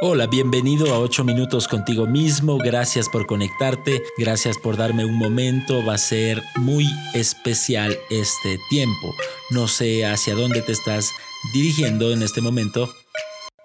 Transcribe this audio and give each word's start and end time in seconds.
Hola, 0.00 0.26
bienvenido 0.26 0.92
a 0.92 0.98
8 0.98 1.22
minutos 1.22 1.68
contigo 1.68 2.06
mismo. 2.06 2.58
Gracias 2.58 3.08
por 3.08 3.26
conectarte, 3.26 4.02
gracias 4.18 4.58
por 4.58 4.76
darme 4.76 5.04
un 5.04 5.14
momento. 5.14 5.84
Va 5.84 5.94
a 5.94 5.98
ser 5.98 6.42
muy 6.56 6.84
especial 7.14 7.96
este 8.10 8.58
tiempo. 8.68 9.14
No 9.50 9.68
sé 9.68 10.04
hacia 10.04 10.34
dónde 10.34 10.62
te 10.62 10.72
estás 10.72 11.12
dirigiendo 11.52 12.10
en 12.12 12.22
este 12.22 12.40
momento. 12.40 12.92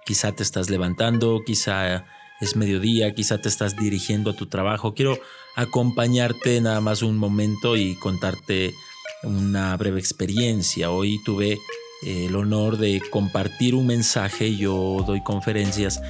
Quizá 0.05 0.31
te 0.31 0.43
estás 0.43 0.69
levantando, 0.69 1.41
quizá 1.43 2.05
es 2.39 2.55
mediodía, 2.55 3.15
quizá 3.15 3.39
te 3.41 3.49
estás 3.49 3.75
dirigiendo 3.75 4.29
a 4.29 4.35
tu 4.35 4.45
trabajo. 4.45 4.93
Quiero 4.93 5.17
acompañarte 5.55 6.61
nada 6.61 6.79
más 6.79 7.01
un 7.01 7.17
momento 7.17 7.75
y 7.75 7.95
contarte 7.95 8.75
una 9.23 9.75
breve 9.77 9.99
experiencia. 9.99 10.91
Hoy 10.91 11.19
tuve 11.25 11.57
el 12.05 12.35
honor 12.35 12.77
de 12.77 13.01
compartir 13.09 13.75
un 13.75 13.87
mensaje, 13.87 14.55
yo 14.55 15.03
doy 15.05 15.21
conferencias 15.21 16.01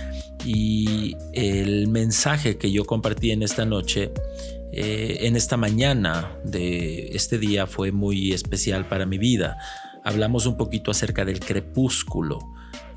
y 0.46 1.16
el 1.34 1.88
mensaje 1.88 2.58
que 2.58 2.72
yo 2.72 2.86
compartí 2.86 3.32
en 3.32 3.44
esta 3.44 3.66
noche, 3.66 4.12
eh, 4.72 5.18
en 5.22 5.36
esta 5.36 5.58
mañana 5.58 6.38
de 6.44 7.10
este 7.14 7.40
día 7.40 7.66
fue 7.66 7.92
muy 7.92 8.34
especial 8.34 8.88
para 8.88 9.06
mi 9.06 9.18
vida. 9.18 9.58
Hablamos 10.04 10.46
un 10.46 10.58
poquito 10.58 10.92
acerca 10.92 11.26
del 11.26 11.40
crepúsculo, 11.40 12.40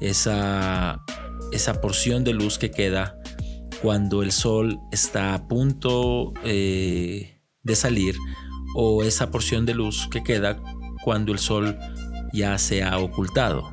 esa, 0.01 1.02
esa 1.52 1.80
porción 1.80 2.24
de 2.24 2.34
luz 2.34 2.59
que 2.59 2.70
queda 2.70 3.18
cuando 3.80 4.23
el 4.23 4.32
sol 4.32 4.79
está 4.93 5.34
a 5.34 5.48
punto 5.48 6.32
eh, 6.45 7.40
de 7.62 7.74
salir 7.74 8.16
o 8.76 9.02
esa 9.02 9.30
porción 9.30 9.66
de 9.66 9.74
luz 9.74 10.09
que 10.10 10.23
queda 10.23 10.63
cuando 11.04 11.32
el 11.32 11.38
sol 11.38 11.76
ya 12.33 12.59
se 12.59 12.83
ha 12.83 12.99
ocultado. 12.99 13.73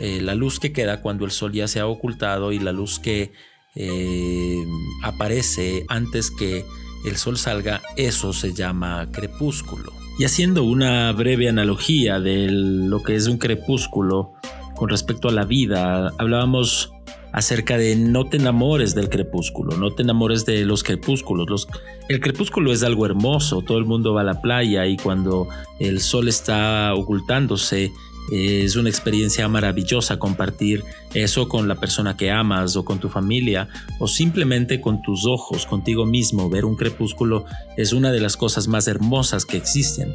Eh, 0.00 0.20
la 0.20 0.34
luz 0.34 0.60
que 0.60 0.72
queda 0.72 1.00
cuando 1.00 1.24
el 1.24 1.30
sol 1.30 1.52
ya 1.52 1.66
se 1.66 1.80
ha 1.80 1.86
ocultado 1.86 2.52
y 2.52 2.58
la 2.58 2.72
luz 2.72 2.98
que 2.98 3.32
eh, 3.74 4.64
aparece 5.02 5.84
antes 5.88 6.30
que 6.30 6.64
el 7.04 7.16
sol 7.16 7.36
salga, 7.36 7.80
eso 7.96 8.32
se 8.32 8.52
llama 8.52 9.08
crepúsculo. 9.12 9.92
Y 10.18 10.24
haciendo 10.24 10.64
una 10.64 11.12
breve 11.12 11.48
analogía 11.48 12.18
de 12.18 12.48
lo 12.50 13.02
que 13.02 13.14
es 13.14 13.28
un 13.28 13.38
crepúsculo 13.38 14.32
con 14.74 14.88
respecto 14.88 15.28
a 15.28 15.32
la 15.32 15.44
vida, 15.44 16.12
hablábamos 16.18 16.92
acerca 17.32 17.76
de 17.76 17.96
no 17.96 18.24
te 18.24 18.36
enamores 18.36 18.94
del 18.94 19.08
crepúsculo, 19.08 19.76
no 19.76 19.90
te 19.92 20.02
enamores 20.02 20.44
de 20.46 20.64
los 20.64 20.82
crepúsculos. 20.82 21.68
el 22.08 22.20
crepúsculo 22.20 22.72
es 22.72 22.82
algo 22.82 23.06
hermoso, 23.06 23.62
todo 23.62 23.78
el 23.78 23.84
mundo 23.84 24.14
va 24.14 24.22
a 24.22 24.24
la 24.24 24.40
playa 24.40 24.86
y 24.86 24.96
cuando 24.96 25.48
el 25.78 26.00
sol 26.00 26.28
está 26.28 26.94
ocultándose, 26.94 27.90
es 28.30 28.76
una 28.76 28.90
experiencia 28.90 29.48
maravillosa 29.48 30.18
compartir 30.18 30.84
eso 31.14 31.48
con 31.48 31.66
la 31.66 31.76
persona 31.76 32.16
que 32.16 32.30
amas 32.30 32.76
o 32.76 32.84
con 32.84 32.98
tu 32.98 33.08
familia 33.08 33.68
o 33.98 34.06
simplemente 34.06 34.80
con 34.80 35.00
tus 35.02 35.26
ojos, 35.26 35.64
contigo 35.64 36.04
mismo. 36.04 36.50
Ver 36.50 36.64
un 36.64 36.76
crepúsculo 36.76 37.46
es 37.76 37.92
una 37.92 38.12
de 38.12 38.20
las 38.20 38.36
cosas 38.36 38.68
más 38.68 38.86
hermosas 38.86 39.46
que 39.46 39.56
existen. 39.56 40.12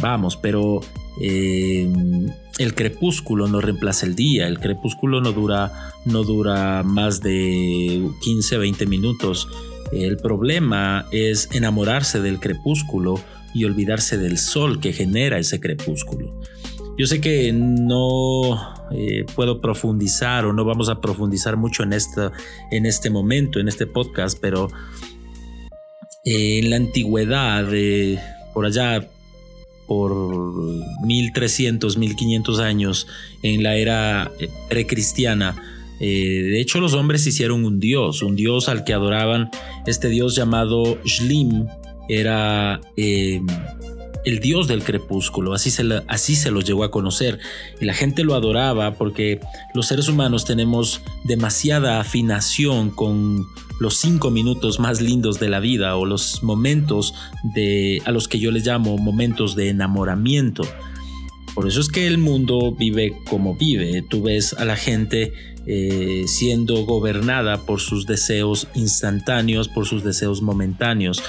Vamos, 0.00 0.36
pero 0.36 0.80
eh, 1.20 1.88
el 2.58 2.74
crepúsculo 2.74 3.48
no 3.48 3.60
reemplaza 3.60 4.06
el 4.06 4.14
día, 4.14 4.46
el 4.46 4.58
crepúsculo 4.58 5.20
no 5.20 5.32
dura, 5.32 5.92
no 6.04 6.22
dura 6.22 6.82
más 6.82 7.20
de 7.20 8.08
15, 8.22 8.58
20 8.58 8.86
minutos. 8.86 9.48
El 9.92 10.16
problema 10.16 11.06
es 11.12 11.48
enamorarse 11.52 12.20
del 12.20 12.40
crepúsculo 12.40 13.20
y 13.54 13.64
olvidarse 13.64 14.18
del 14.18 14.38
sol 14.38 14.80
que 14.80 14.92
genera 14.92 15.38
ese 15.38 15.60
crepúsculo. 15.60 16.40
Yo 16.96 17.06
sé 17.06 17.20
que 17.20 17.52
no 17.52 18.74
eh, 18.92 19.24
puedo 19.34 19.60
profundizar 19.60 20.44
o 20.44 20.52
no 20.52 20.64
vamos 20.64 20.88
a 20.88 21.00
profundizar 21.00 21.56
mucho 21.56 21.82
en, 21.82 21.92
esta, 21.92 22.32
en 22.70 22.86
este 22.86 23.10
momento, 23.10 23.58
en 23.58 23.68
este 23.68 23.86
podcast, 23.86 24.38
pero 24.40 24.68
eh, 26.24 26.60
en 26.60 26.70
la 26.70 26.76
antigüedad, 26.76 27.66
por 28.52 28.66
allá 28.66 29.08
por 29.86 30.14
1300, 31.04 31.96
1500 31.96 32.60
años 32.60 33.06
en 33.42 33.62
la 33.62 33.76
era 33.76 34.30
eh, 34.40 34.48
precristiana. 34.68 35.56
Eh, 36.00 36.06
de 36.50 36.60
hecho, 36.60 36.80
los 36.80 36.94
hombres 36.94 37.26
hicieron 37.26 37.64
un 37.64 37.80
dios, 37.80 38.22
un 38.22 38.36
dios 38.36 38.68
al 38.68 38.84
que 38.84 38.92
adoraban. 38.92 39.50
Este 39.86 40.08
dios 40.08 40.34
llamado 40.34 40.98
Shlim 41.04 41.66
era 42.08 42.80
eh, 42.96 43.40
el 44.24 44.40
dios 44.40 44.68
del 44.68 44.82
crepúsculo, 44.82 45.54
así 45.54 45.70
se, 45.70 46.02
así 46.08 46.34
se 46.34 46.50
lo 46.50 46.60
llegó 46.60 46.84
a 46.84 46.90
conocer. 46.90 47.38
Y 47.80 47.84
la 47.84 47.94
gente 47.94 48.24
lo 48.24 48.34
adoraba 48.34 48.94
porque 48.94 49.40
los 49.74 49.86
seres 49.86 50.08
humanos 50.08 50.44
tenemos 50.44 51.00
demasiada 51.24 52.00
afinación 52.00 52.90
con 52.90 53.46
los 53.80 53.96
cinco 53.96 54.30
minutos 54.30 54.78
más 54.78 55.00
lindos 55.00 55.40
de 55.40 55.48
la 55.48 55.60
vida 55.60 55.96
o 55.96 56.06
los 56.06 56.42
momentos 56.42 57.14
de, 57.54 58.00
a 58.04 58.12
los 58.12 58.28
que 58.28 58.38
yo 58.38 58.50
les 58.50 58.66
llamo 58.66 58.96
momentos 58.98 59.56
de 59.56 59.68
enamoramiento. 59.68 60.64
Por 61.54 61.68
eso 61.68 61.80
es 61.80 61.88
que 61.88 62.06
el 62.06 62.18
mundo 62.18 62.72
vive 62.72 63.16
como 63.28 63.54
vive. 63.54 64.02
Tú 64.02 64.22
ves 64.22 64.54
a 64.54 64.64
la 64.64 64.76
gente 64.76 65.32
eh, 65.66 66.24
siendo 66.26 66.84
gobernada 66.84 67.58
por 67.58 67.80
sus 67.80 68.06
deseos 68.06 68.68
instantáneos, 68.74 69.68
por 69.68 69.86
sus 69.86 70.02
deseos 70.02 70.42
momentáneos, 70.42 71.22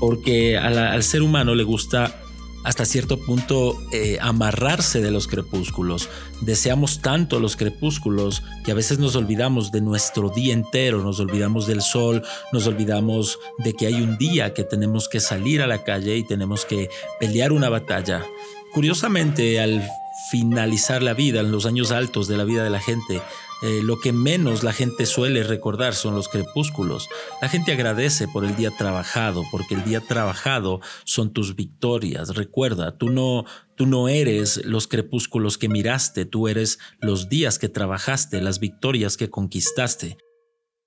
porque 0.00 0.56
al 0.58 1.02
ser 1.02 1.22
humano 1.22 1.54
le 1.54 1.64
gusta 1.64 2.20
hasta 2.64 2.84
cierto 2.84 3.18
punto 3.18 3.76
eh, 3.92 4.18
amarrarse 4.20 5.00
de 5.00 5.10
los 5.10 5.26
crepúsculos. 5.26 6.08
Deseamos 6.40 7.00
tanto 7.00 7.40
los 7.40 7.56
crepúsculos 7.56 8.42
que 8.64 8.72
a 8.72 8.74
veces 8.74 8.98
nos 8.98 9.16
olvidamos 9.16 9.72
de 9.72 9.80
nuestro 9.80 10.30
día 10.30 10.52
entero, 10.52 11.02
nos 11.02 11.20
olvidamos 11.20 11.66
del 11.66 11.82
sol, 11.82 12.22
nos 12.52 12.66
olvidamos 12.66 13.38
de 13.58 13.74
que 13.74 13.86
hay 13.86 13.94
un 13.94 14.18
día 14.18 14.54
que 14.54 14.64
tenemos 14.64 15.08
que 15.08 15.20
salir 15.20 15.62
a 15.62 15.66
la 15.66 15.84
calle 15.84 16.16
y 16.16 16.24
tenemos 16.24 16.64
que 16.64 16.90
pelear 17.20 17.52
una 17.52 17.68
batalla. 17.68 18.24
Curiosamente, 18.72 19.60
al 19.60 19.88
finalizar 20.30 21.02
la 21.02 21.14
vida, 21.14 21.40
en 21.40 21.50
los 21.50 21.64
años 21.64 21.90
altos 21.90 22.28
de 22.28 22.36
la 22.36 22.44
vida 22.44 22.64
de 22.64 22.70
la 22.70 22.80
gente, 22.80 23.22
eh, 23.62 23.80
lo 23.82 23.98
que 23.98 24.12
menos 24.12 24.62
la 24.62 24.72
gente 24.72 25.04
suele 25.04 25.42
recordar 25.42 25.94
son 25.94 26.14
los 26.14 26.28
crepúsculos. 26.28 27.08
La 27.42 27.48
gente 27.48 27.72
agradece 27.72 28.28
por 28.28 28.44
el 28.44 28.54
día 28.54 28.70
trabajado, 28.70 29.44
porque 29.50 29.74
el 29.74 29.84
día 29.84 30.00
trabajado 30.00 30.80
son 31.04 31.32
tus 31.32 31.56
victorias. 31.56 32.36
Recuerda, 32.36 32.96
tú 32.96 33.10
no, 33.10 33.44
tú 33.74 33.86
no 33.86 34.08
eres 34.08 34.64
los 34.64 34.86
crepúsculos 34.86 35.58
que 35.58 35.68
miraste, 35.68 36.24
tú 36.24 36.46
eres 36.46 36.78
los 37.00 37.28
días 37.28 37.58
que 37.58 37.68
trabajaste, 37.68 38.40
las 38.40 38.60
victorias 38.60 39.16
que 39.16 39.28
conquistaste. 39.28 40.18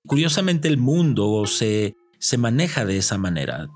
Curiosamente 0.06 0.68
el 0.68 0.78
mundo 0.78 1.44
se, 1.46 1.96
se 2.18 2.38
maneja 2.38 2.86
de 2.86 2.96
esa 2.96 3.18
manera. 3.18 3.68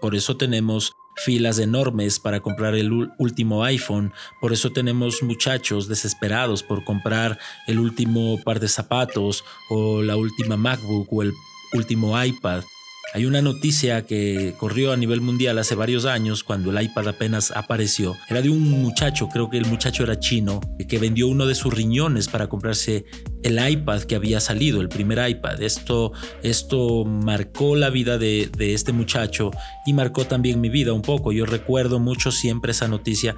Por 0.00 0.14
eso 0.14 0.36
tenemos 0.36 0.92
filas 1.16 1.58
enormes 1.58 2.18
para 2.18 2.40
comprar 2.40 2.74
el 2.74 2.92
último 3.18 3.64
iPhone, 3.64 4.12
por 4.40 4.52
eso 4.52 4.70
tenemos 4.70 5.22
muchachos 5.22 5.88
desesperados 5.88 6.62
por 6.62 6.84
comprar 6.84 7.38
el 7.66 7.78
último 7.78 8.38
par 8.42 8.60
de 8.60 8.68
zapatos 8.68 9.44
o 9.68 10.02
la 10.02 10.16
última 10.16 10.56
MacBook 10.56 11.12
o 11.12 11.22
el 11.22 11.32
último 11.72 12.22
iPad. 12.22 12.64
Hay 13.12 13.26
una 13.26 13.42
noticia 13.42 14.06
que 14.06 14.54
corrió 14.56 14.92
a 14.92 14.96
nivel 14.96 15.20
mundial 15.20 15.58
hace 15.58 15.74
varios 15.74 16.04
años 16.04 16.44
cuando 16.44 16.70
el 16.70 16.80
iPad 16.80 17.08
apenas 17.08 17.50
apareció. 17.50 18.16
Era 18.28 18.40
de 18.40 18.50
un 18.50 18.70
muchacho, 18.70 19.28
creo 19.28 19.50
que 19.50 19.58
el 19.58 19.66
muchacho 19.66 20.04
era 20.04 20.20
chino, 20.20 20.60
que 20.88 20.98
vendió 21.00 21.26
uno 21.26 21.46
de 21.46 21.56
sus 21.56 21.74
riñones 21.74 22.28
para 22.28 22.48
comprarse 22.48 23.06
el 23.42 23.58
iPad 23.68 24.02
que 24.02 24.14
había 24.14 24.38
salido, 24.38 24.80
el 24.80 24.88
primer 24.88 25.28
iPad. 25.28 25.60
Esto, 25.60 26.12
esto 26.44 27.04
marcó 27.04 27.74
la 27.74 27.90
vida 27.90 28.16
de, 28.16 28.48
de 28.56 28.74
este 28.74 28.92
muchacho 28.92 29.50
y 29.86 29.92
marcó 29.92 30.24
también 30.26 30.60
mi 30.60 30.68
vida 30.68 30.92
un 30.92 31.02
poco. 31.02 31.32
Yo 31.32 31.46
recuerdo 31.46 31.98
mucho 31.98 32.30
siempre 32.30 32.70
esa 32.70 32.86
noticia. 32.86 33.34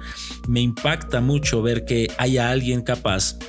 Me 0.47 0.61
impacta 0.61 1.19
mucho 1.19 1.63
ver 1.63 1.83
que 1.83 2.11
haya 2.19 2.51
alguien 2.51 2.83
capaz 2.83 3.39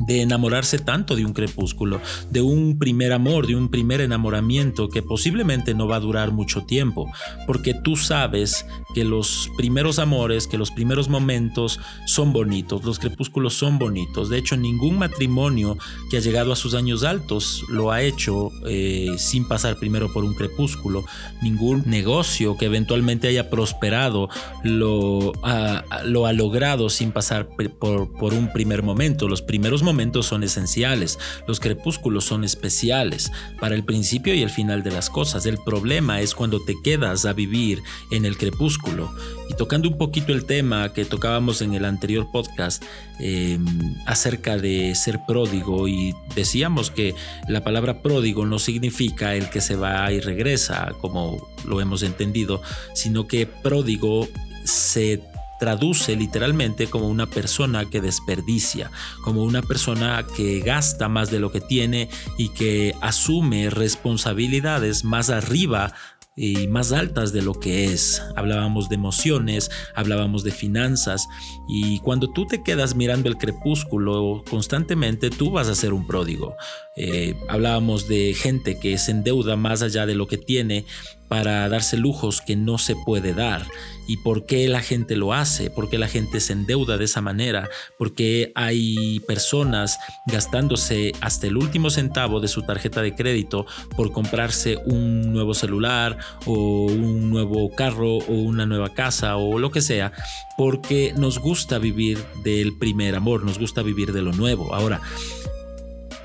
de 0.00 0.22
enamorarse 0.22 0.78
tanto 0.78 1.16
de 1.16 1.24
un 1.24 1.32
crepúsculo, 1.32 2.00
de 2.30 2.40
un 2.40 2.78
primer 2.78 3.12
amor, 3.12 3.46
de 3.46 3.56
un 3.56 3.68
primer 3.68 4.00
enamoramiento 4.00 4.88
que 4.88 5.02
posiblemente 5.02 5.74
no 5.74 5.86
va 5.86 5.96
a 5.96 6.00
durar 6.00 6.32
mucho 6.32 6.64
tiempo, 6.64 7.10
porque 7.46 7.74
tú 7.74 7.96
sabes 7.96 8.66
que 8.94 9.04
los 9.04 9.50
primeros 9.56 9.98
amores, 9.98 10.46
que 10.46 10.58
los 10.58 10.70
primeros 10.70 11.08
momentos 11.08 11.80
son 12.06 12.32
bonitos, 12.32 12.84
los 12.84 12.98
crepúsculos 12.98 13.54
son 13.54 13.78
bonitos. 13.78 14.28
De 14.28 14.38
hecho, 14.38 14.56
ningún 14.56 14.98
matrimonio 14.98 15.76
que 16.10 16.18
ha 16.18 16.20
llegado 16.20 16.52
a 16.52 16.56
sus 16.56 16.74
años 16.74 17.04
altos 17.04 17.64
lo 17.68 17.90
ha 17.90 18.02
hecho 18.02 18.50
eh, 18.66 19.14
sin 19.18 19.46
pasar 19.46 19.78
primero 19.78 20.12
por 20.12 20.24
un 20.24 20.34
crepúsculo. 20.34 21.04
Ningún 21.42 21.84
negocio 21.86 22.56
que 22.56 22.66
eventualmente 22.66 23.28
haya 23.28 23.50
prosperado 23.50 24.28
lo 24.62 25.32
ha, 25.42 25.84
lo 26.04 26.26
ha 26.26 26.32
logrado 26.32 26.90
sin 26.90 27.12
pasar 27.12 27.48
por, 27.78 28.12
por 28.12 28.34
un 28.34 28.52
primer 28.52 28.82
momento. 28.82 29.28
Los 29.28 29.42
primeros 29.42 29.81
Los 29.82 29.86
momentos 29.86 30.26
son 30.26 30.44
esenciales, 30.44 31.18
los 31.48 31.58
crepúsculos 31.58 32.24
son 32.24 32.44
especiales 32.44 33.32
para 33.58 33.74
el 33.74 33.82
principio 33.82 34.32
y 34.32 34.40
el 34.40 34.48
final 34.48 34.84
de 34.84 34.92
las 34.92 35.10
cosas. 35.10 35.44
El 35.44 35.58
problema 35.58 36.20
es 36.20 36.36
cuando 36.36 36.64
te 36.64 36.76
quedas 36.84 37.24
a 37.24 37.32
vivir 37.32 37.82
en 38.12 38.24
el 38.24 38.36
crepúsculo. 38.36 39.12
Y 39.50 39.54
tocando 39.54 39.88
un 39.88 39.98
poquito 39.98 40.32
el 40.32 40.44
tema 40.44 40.92
que 40.92 41.04
tocábamos 41.04 41.62
en 41.62 41.74
el 41.74 41.84
anterior 41.84 42.28
podcast 42.30 42.84
em, 43.18 43.66
acerca 44.06 44.56
de 44.56 44.94
ser 44.94 45.18
pródigo 45.26 45.88
y 45.88 46.14
decíamos 46.36 46.92
que 46.92 47.16
la 47.48 47.64
palabra 47.64 48.02
pródigo 48.02 48.46
no 48.46 48.60
significa 48.60 49.34
el 49.34 49.50
que 49.50 49.60
se 49.60 49.74
va 49.74 50.12
y 50.12 50.20
regresa, 50.20 50.92
como 51.00 51.48
lo 51.66 51.80
hemos 51.80 52.04
entendido, 52.04 52.62
sino 52.94 53.26
que 53.26 53.46
pródigo 53.46 54.28
se 54.62 55.20
traduce 55.62 56.16
literalmente 56.16 56.88
como 56.88 57.06
una 57.06 57.26
persona 57.26 57.88
que 57.88 58.00
desperdicia, 58.00 58.90
como 59.22 59.44
una 59.44 59.62
persona 59.62 60.26
que 60.36 60.58
gasta 60.58 61.08
más 61.08 61.30
de 61.30 61.38
lo 61.38 61.52
que 61.52 61.60
tiene 61.60 62.08
y 62.36 62.48
que 62.48 62.96
asume 63.00 63.70
responsabilidades 63.70 65.04
más 65.04 65.30
arriba 65.30 65.94
y 66.34 66.66
más 66.66 66.90
altas 66.90 67.32
de 67.32 67.42
lo 67.42 67.54
que 67.54 67.92
es. 67.92 68.20
Hablábamos 68.34 68.88
de 68.88 68.96
emociones, 68.96 69.70
hablábamos 69.94 70.42
de 70.42 70.50
finanzas 70.50 71.28
y 71.68 72.00
cuando 72.00 72.26
tú 72.32 72.44
te 72.44 72.64
quedas 72.64 72.96
mirando 72.96 73.28
el 73.28 73.36
crepúsculo 73.36 74.42
constantemente, 74.50 75.30
tú 75.30 75.52
vas 75.52 75.68
a 75.68 75.76
ser 75.76 75.92
un 75.92 76.08
pródigo. 76.08 76.56
Eh, 76.96 77.36
hablábamos 77.48 78.08
de 78.08 78.34
gente 78.34 78.80
que 78.80 78.98
se 78.98 79.12
endeuda 79.12 79.54
más 79.54 79.80
allá 79.82 80.06
de 80.06 80.16
lo 80.16 80.26
que 80.26 80.38
tiene 80.38 80.86
para 81.32 81.66
darse 81.70 81.96
lujos 81.96 82.42
que 82.42 82.56
no 82.56 82.76
se 82.76 82.94
puede 82.94 83.32
dar. 83.32 83.66
¿Y 84.06 84.18
por 84.18 84.44
qué 84.44 84.68
la 84.68 84.82
gente 84.82 85.16
lo 85.16 85.32
hace? 85.32 85.70
¿Por 85.70 85.88
qué 85.88 85.96
la 85.96 86.06
gente 86.06 86.40
se 86.40 86.52
endeuda 86.52 86.98
de 86.98 87.06
esa 87.06 87.22
manera? 87.22 87.70
¿Por 87.96 88.14
qué 88.14 88.52
hay 88.54 89.18
personas 89.20 89.98
gastándose 90.26 91.12
hasta 91.22 91.46
el 91.46 91.56
último 91.56 91.88
centavo 91.88 92.38
de 92.40 92.48
su 92.48 92.60
tarjeta 92.64 93.00
de 93.00 93.14
crédito 93.14 93.64
por 93.96 94.12
comprarse 94.12 94.76
un 94.84 95.32
nuevo 95.32 95.54
celular 95.54 96.18
o 96.44 96.84
un 96.84 97.30
nuevo 97.30 97.70
carro 97.70 98.18
o 98.18 98.34
una 98.34 98.66
nueva 98.66 98.92
casa 98.92 99.36
o 99.36 99.58
lo 99.58 99.70
que 99.70 99.80
sea? 99.80 100.12
Porque 100.58 101.14
nos 101.16 101.38
gusta 101.38 101.78
vivir 101.78 102.22
del 102.44 102.76
primer 102.76 103.14
amor, 103.14 103.42
nos 103.42 103.58
gusta 103.58 103.80
vivir 103.80 104.12
de 104.12 104.20
lo 104.20 104.32
nuevo. 104.32 104.74
Ahora, 104.74 105.00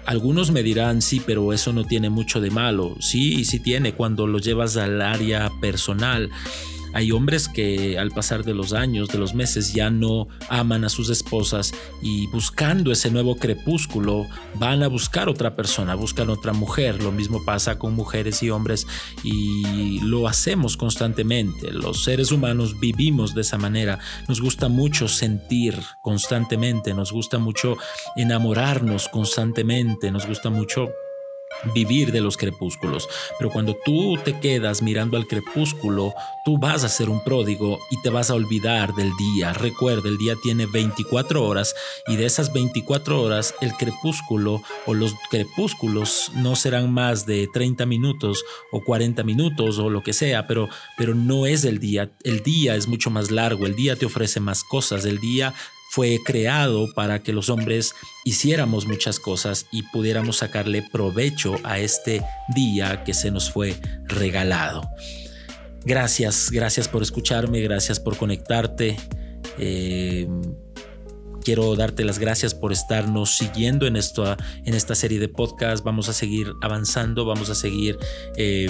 algunos 0.07 0.51
me 0.51 0.63
dirán, 0.63 1.01
sí, 1.01 1.21
pero 1.23 1.51
eso 1.51 1.73
no 1.73 1.83
tiene 1.83 2.09
mucho 2.09 2.39
de 2.39 2.49
malo. 2.49 2.95
Sí, 2.99 3.43
sí 3.43 3.59
tiene 3.59 3.93
cuando 3.93 4.25
lo 4.25 4.39
llevas 4.39 4.77
al 4.77 5.01
área 5.01 5.51
personal. 5.59 6.31
Hay 6.97 7.11
hombres 7.11 7.47
que 7.47 7.99
al 7.99 8.09
pasar 8.09 8.43
de 8.43 8.55
los 8.55 8.73
años, 8.73 9.09
de 9.09 9.19
los 9.19 9.35
meses, 9.35 9.71
ya 9.71 9.91
no 9.91 10.29
aman 10.49 10.83
a 10.83 10.89
sus 10.89 11.11
esposas 11.11 11.71
y 12.01 12.25
buscando 12.31 12.91
ese 12.91 13.11
nuevo 13.11 13.35
crepúsculo 13.35 14.25
van 14.55 14.81
a 14.81 14.87
buscar 14.87 15.29
otra 15.29 15.55
persona, 15.55 15.93
buscan 15.93 16.31
otra 16.31 16.53
mujer. 16.53 17.03
Lo 17.03 17.11
mismo 17.11 17.45
pasa 17.45 17.77
con 17.77 17.93
mujeres 17.93 18.41
y 18.41 18.49
hombres 18.49 18.87
y 19.23 19.99
lo 19.99 20.27
hacemos 20.27 20.75
constantemente. 20.75 21.71
Los 21.71 22.03
seres 22.03 22.31
humanos 22.31 22.79
vivimos 22.79 23.35
de 23.35 23.41
esa 23.41 23.59
manera. 23.59 23.99
Nos 24.27 24.41
gusta 24.41 24.67
mucho 24.67 25.07
sentir 25.07 25.79
constantemente, 26.01 26.95
nos 26.95 27.11
gusta 27.11 27.37
mucho 27.37 27.77
enamorarnos 28.15 29.07
constantemente, 29.09 30.09
nos 30.09 30.25
gusta 30.25 30.49
mucho 30.49 30.87
vivir 31.73 32.11
de 32.11 32.21
los 32.21 32.37
crepúsculos. 32.37 33.07
Pero 33.37 33.49
cuando 33.49 33.75
tú 33.85 34.17
te 34.23 34.39
quedas 34.39 34.81
mirando 34.81 35.17
al 35.17 35.27
crepúsculo, 35.27 36.13
tú 36.45 36.57
vas 36.57 36.83
a 36.83 36.89
ser 36.89 37.09
un 37.09 37.23
pródigo 37.23 37.79
y 37.91 38.01
te 38.01 38.09
vas 38.09 38.29
a 38.29 38.35
olvidar 38.35 38.93
del 38.93 39.11
día. 39.17 39.53
Recuerda, 39.53 40.09
el 40.09 40.17
día 40.17 40.35
tiene 40.41 40.65
24 40.65 41.43
horas 41.43 41.75
y 42.07 42.15
de 42.15 42.25
esas 42.25 42.53
24 42.53 43.21
horas 43.21 43.55
el 43.61 43.73
crepúsculo 43.73 44.61
o 44.85 44.93
los 44.93 45.13
crepúsculos 45.29 46.31
no 46.35 46.55
serán 46.55 46.93
más 46.93 47.25
de 47.25 47.47
30 47.51 47.85
minutos 47.85 48.43
o 48.71 48.81
40 48.81 49.23
minutos 49.23 49.79
o 49.79 49.89
lo 49.89 50.03
que 50.03 50.13
sea, 50.13 50.47
pero, 50.47 50.69
pero 50.97 51.15
no 51.15 51.45
es 51.45 51.63
el 51.65 51.79
día. 51.79 52.11
El 52.23 52.43
día 52.43 52.75
es 52.75 52.87
mucho 52.87 53.09
más 53.09 53.31
largo, 53.31 53.65
el 53.65 53.75
día 53.75 53.95
te 53.95 54.05
ofrece 54.05 54.39
más 54.39 54.63
cosas, 54.63 55.05
el 55.05 55.19
día 55.19 55.53
fue 55.89 56.19
creado 56.23 56.93
para 56.93 57.19
que 57.23 57.33
los 57.33 57.49
hombres 57.49 57.93
hiciéramos 58.25 58.85
muchas 58.85 59.19
cosas 59.19 59.65
y 59.71 59.83
pudiéramos 59.83 60.37
sacarle 60.37 60.83
provecho 60.91 61.55
a 61.63 61.79
este 61.79 62.23
día 62.55 63.03
que 63.03 63.13
se 63.13 63.31
nos 63.31 63.51
fue 63.51 63.75
regalado. 64.05 64.89
Gracias, 65.85 66.51
gracias 66.51 66.87
por 66.87 67.01
escucharme, 67.01 67.61
gracias 67.61 67.99
por 67.99 68.17
conectarte. 68.17 68.97
Eh, 69.57 70.27
quiero 71.43 71.75
darte 71.77 72.03
las 72.03 72.19
gracias 72.19 72.53
por 72.53 72.73
estarnos 72.73 73.37
siguiendo 73.37 73.87
en, 73.87 73.95
esto, 73.95 74.35
en 74.65 74.73
esta 74.73 74.95
serie 74.95 75.19
de 75.19 75.29
podcast. 75.29 75.83
Vamos 75.83 76.09
a 76.09 76.13
seguir 76.13 76.51
avanzando, 76.61 77.25
vamos 77.25 77.49
a 77.49 77.55
seguir... 77.55 77.97
Eh, 78.35 78.69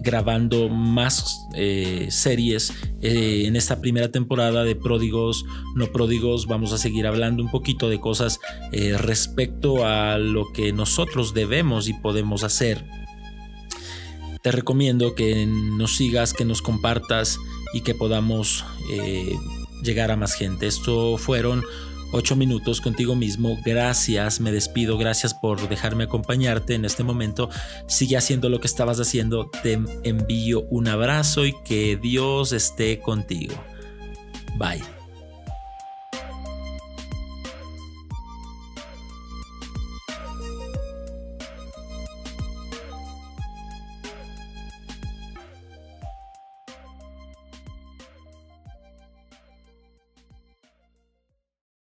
grabando 0.00 0.68
más 0.68 1.46
eh, 1.54 2.08
series 2.10 2.72
eh, 3.02 3.44
en 3.46 3.56
esta 3.56 3.80
primera 3.80 4.10
temporada 4.10 4.64
de 4.64 4.74
Pródigos, 4.74 5.44
no 5.74 5.86
Pródigos. 5.92 6.46
Vamos 6.46 6.72
a 6.72 6.78
seguir 6.78 7.06
hablando 7.06 7.42
un 7.42 7.50
poquito 7.50 7.88
de 7.88 8.00
cosas 8.00 8.40
eh, 8.72 8.96
respecto 8.98 9.86
a 9.86 10.18
lo 10.18 10.52
que 10.52 10.72
nosotros 10.72 11.34
debemos 11.34 11.88
y 11.88 11.94
podemos 11.94 12.44
hacer. 12.44 12.84
Te 14.42 14.52
recomiendo 14.52 15.14
que 15.14 15.46
nos 15.46 15.96
sigas, 15.96 16.32
que 16.32 16.46
nos 16.46 16.62
compartas 16.62 17.38
y 17.74 17.82
que 17.82 17.94
podamos 17.94 18.64
llegar 19.82 20.10
a 20.10 20.16
más 20.16 20.32
gente. 20.32 20.66
Esto 20.66 21.18
fueron 21.18 21.62
8 22.12 22.36
minutos 22.36 22.80
contigo 22.80 23.14
mismo. 23.14 23.58
Gracias, 23.64 24.40
me 24.40 24.52
despido. 24.52 24.98
Gracias 24.98 25.34
por 25.34 25.68
dejarme 25.68 26.04
acompañarte 26.04 26.74
en 26.74 26.84
este 26.84 27.04
momento. 27.04 27.50
Sigue 27.86 28.16
haciendo 28.16 28.48
lo 28.48 28.60
que 28.60 28.66
estabas 28.66 29.00
haciendo. 29.00 29.50
Te 29.62 29.78
envío 30.02 30.62
un 30.70 30.88
abrazo 30.88 31.46
y 31.46 31.54
que 31.64 31.96
Dios 31.96 32.52
esté 32.52 33.00
contigo. 33.00 33.54
Bye. 34.58 34.99